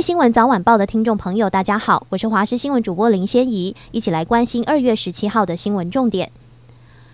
[0.00, 6.32] 新闻早晚报的听众朋友，大家好，我是华视新闻主播林仙怡，一起来关心二月十七号的新闻重点。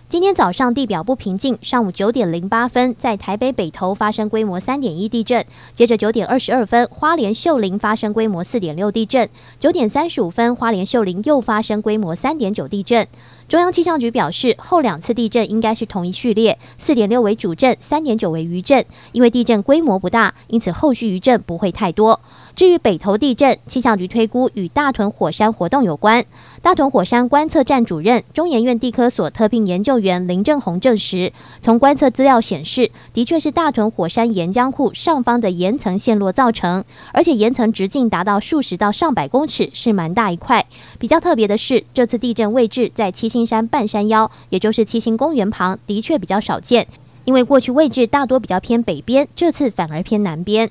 [0.08, 5.44] 今天早上地表不平静，上午九点零八分，在台北北投发生规模三点一地震，
[5.74, 9.28] 接着九点二十二分，花莲秀林发生规模四点六地震，
[9.58, 13.08] 九点三十五分，花莲秀林又发生规模三点九地震。
[13.48, 18.84] 中央气象局表示，后两次地震应该是同一序列，四点六为主震，三点九为余震。
[19.12, 22.20] 因为地震规模不大，因此后续余震不会太多。
[22.56, 26.24] 至于北投地震，气象局推估与大屯火山活动有关。
[26.60, 36.82] 大屯火山观测站主任、中研院地科所特聘研究员林正宏证实，从观测资料显示，的确是大屯火山岩浆库上方的岩层陷落造成，
[37.12, 40.66] 而且岩层直径达到数十到上百公尺，是蛮大一块。
[40.98, 46.86] 比较特别的是，这次地震位置在七青山半山腰，也就是七星公园旁，的确比较少见。
[47.26, 50.70] 因为过去位置大多比较偏北边，这次反而偏南边。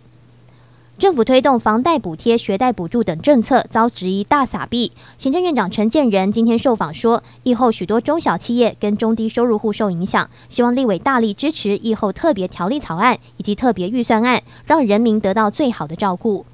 [0.97, 4.93] 政府推动房贷补贴、学贷补助等政策遭质疑大撒币。
[5.19, 16.45] 行政院长陈建仁今天受访说，疫后许多中小企业跟中低收入户受影响，希望立委大力支持疫后特别条例草案以及特别预算案，让人民得到最好的照顾。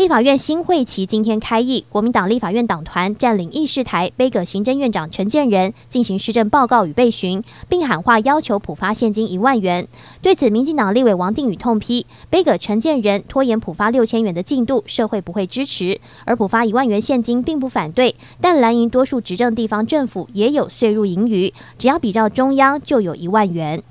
[0.00, 9.86] 立法院新会期今天开议，国民党立法院党团占领议事台，杯葛行政院长陈建仁进行施政报告与备询，并喊话要求普发现金一万元。
[10.22, 23.82] 对此，民进党立委王定宇痛批，杯葛陈建仁拖延普发六千元的进度，社会不会支持；而普发一万元现金并不反对，但蓝营多数执政地方政府也有岁入盈余，只要比照中央，就有一万元。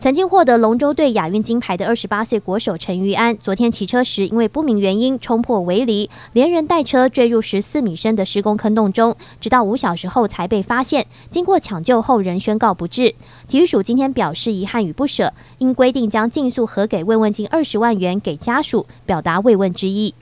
[0.00, 11.04] 曾经获得龙舟队亚运金牌的二十八岁国手陈玉安，昨天骑车时因为不明原因冲破围篱，连人带车坠入十四米深的施工坑洞中，直到五小时后才被发现。
[11.30, 13.12] 经过抢救后，仍宣告不治。
[13.48, 20.14] 体育署今天表示遗憾与不舍，应规定将尽速核给慰问金二十万元给家属，表达慰问之意。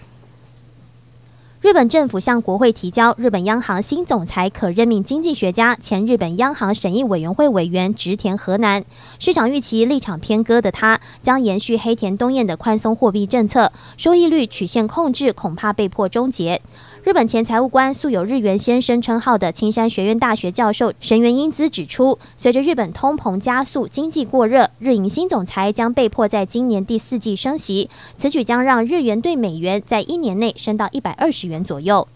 [1.62, 8.84] 日本政府向国会提交日本央行新总裁可任命经济学家、前日本央行审议委员会委员植田河南。
[9.18, 16.60] 市场预期立场偏鸽的他将延续黑田东彦的宽松货币政策，收益率曲线控制恐怕被迫终结。
[17.02, 32.06] 日本前财务官、素有“日元先生”称号的青山学院大学教授神原英姿指出，随着日本通膨加速、经济过热，日银新总裁将被迫在今年第四季升息，此举将让日元兑美元在一年内升到一百二十元左右。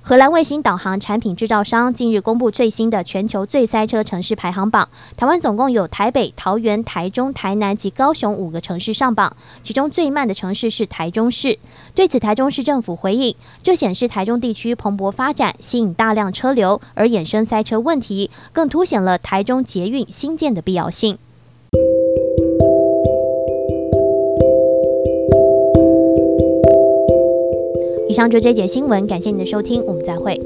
[0.00, 4.88] 荷兰卫星导航产品制造商近日公布最新的全球最塞车城市排行榜，
[5.18, 11.58] 台湾总共有台北、桃园、台中、台南及高雄五个城市上榜，其中最慢的城市是台中市。
[11.94, 21.18] 对此，台中市政府回应，这显示台中地区蓬勃发展，吸引大量车流，而衍生塞车问题，更凸显了台中捷运新建的必要性。
[28.18, 30.36] 以上就这节新闻，感谢您的收听，我们再会。